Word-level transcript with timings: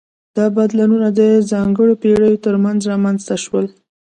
دا 0.35 0.45
بدلونونه 0.57 1.07
د 1.19 1.21
ځانګړو 1.51 1.93
پیړیو 2.01 2.41
ترمنځ 2.45 2.79
رامنځته 2.91 3.35
شول. 3.43 3.65